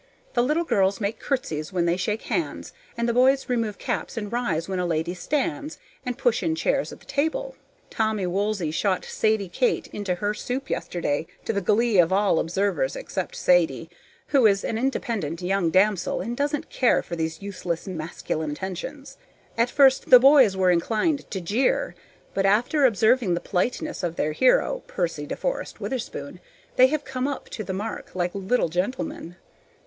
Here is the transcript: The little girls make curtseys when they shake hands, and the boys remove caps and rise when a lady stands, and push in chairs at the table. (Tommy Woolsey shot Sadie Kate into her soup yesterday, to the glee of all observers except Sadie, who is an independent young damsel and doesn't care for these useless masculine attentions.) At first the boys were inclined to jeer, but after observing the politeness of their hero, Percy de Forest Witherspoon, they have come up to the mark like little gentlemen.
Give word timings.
The 0.33 0.41
little 0.41 0.63
girls 0.63 0.99
make 0.99 1.19
curtseys 1.19 1.71
when 1.71 1.85
they 1.85 1.95
shake 1.95 2.23
hands, 2.23 2.73
and 2.97 3.07
the 3.07 3.13
boys 3.13 3.47
remove 3.47 3.77
caps 3.77 4.17
and 4.17 4.33
rise 4.33 4.67
when 4.67 4.79
a 4.79 4.85
lady 4.87 5.13
stands, 5.13 5.77
and 6.03 6.17
push 6.17 6.41
in 6.41 6.55
chairs 6.55 6.91
at 6.91 7.01
the 7.01 7.05
table. 7.05 7.55
(Tommy 7.91 8.25
Woolsey 8.25 8.71
shot 8.71 9.05
Sadie 9.05 9.47
Kate 9.47 9.85
into 9.93 10.15
her 10.15 10.33
soup 10.33 10.71
yesterday, 10.71 11.27
to 11.45 11.53
the 11.53 11.61
glee 11.61 11.99
of 11.99 12.11
all 12.11 12.39
observers 12.39 12.95
except 12.95 13.35
Sadie, 13.35 13.91
who 14.29 14.47
is 14.47 14.63
an 14.63 14.79
independent 14.79 15.39
young 15.43 15.69
damsel 15.69 16.19
and 16.19 16.35
doesn't 16.35 16.71
care 16.71 17.03
for 17.03 17.15
these 17.15 17.43
useless 17.43 17.85
masculine 17.85 18.49
attentions.) 18.49 19.17
At 19.55 19.69
first 19.69 20.09
the 20.09 20.19
boys 20.19 20.57
were 20.57 20.71
inclined 20.71 21.29
to 21.29 21.39
jeer, 21.39 21.93
but 22.33 22.47
after 22.47 22.85
observing 22.85 23.35
the 23.35 23.39
politeness 23.39 24.01
of 24.01 24.15
their 24.15 24.31
hero, 24.31 24.81
Percy 24.87 25.27
de 25.27 25.35
Forest 25.35 25.79
Witherspoon, 25.79 26.39
they 26.75 26.87
have 26.87 27.05
come 27.05 27.27
up 27.27 27.49
to 27.49 27.63
the 27.63 27.71
mark 27.71 28.15
like 28.15 28.33
little 28.33 28.69
gentlemen. 28.69 29.35